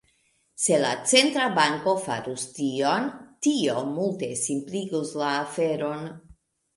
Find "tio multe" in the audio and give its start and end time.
3.49-4.31